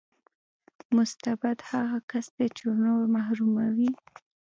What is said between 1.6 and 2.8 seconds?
هغه کس دی چې